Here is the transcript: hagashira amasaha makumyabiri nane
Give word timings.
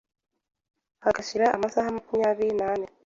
hagashira 1.03 1.45
amasaha 1.55 1.95
makumyabiri 1.97 2.51
nane 2.61 2.85